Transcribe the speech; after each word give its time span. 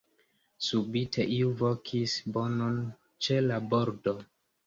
Subite 0.67 1.25
iu 1.33 1.51
vokis 1.59 2.15
bonon 2.37 2.79
ĉe 3.27 3.37
la 3.51 3.59
bordo. 3.75 4.15